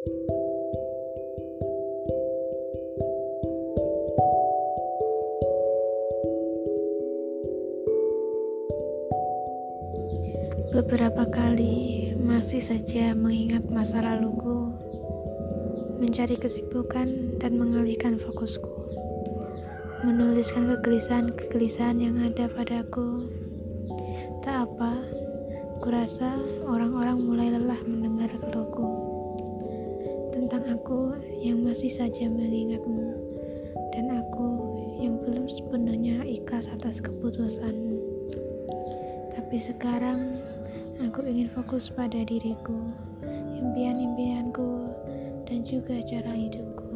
[0.00, 0.16] Beberapa
[11.28, 14.72] kali masih saja mengingat masa laluku,
[16.00, 18.72] mencari kesibukan dan mengalihkan fokusku,
[20.08, 23.28] menuliskan kegelisahan-kegelisahan yang ada padaku.
[24.40, 25.04] Tak apa,
[25.84, 27.52] kurasa orang-orang mulai
[30.90, 33.14] aku yang masih saja mengingatmu
[33.94, 37.94] dan aku yang belum sepenuhnya ikhlas atas keputusanmu.
[39.30, 40.34] Tapi sekarang
[40.98, 42.74] Aku ingin fokus pada diriku,
[43.56, 44.90] impian-impianku,
[45.46, 46.89] dan juga cara hidupku.